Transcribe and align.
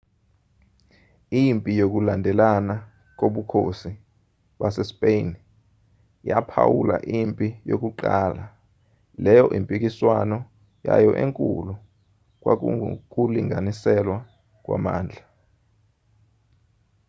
impi 1.41 1.71
yokulandelana 1.79 2.75
kobukhosi 3.19 3.91
basespeyini 4.59 5.39
yaphawula 6.29 6.95
impi 7.19 7.47
yokuqala 7.69 8.43
leyo 9.23 9.45
impikiswano 9.57 10.37
yayo 10.87 11.11
enkulu 11.23 11.73
kwakungukulinganiselwa 12.41 14.17
kwamandla 14.63 15.23